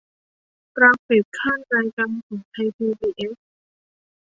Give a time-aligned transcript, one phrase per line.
[0.77, 3.35] กราฟิกคั่นรายการของไทยพีบีเอส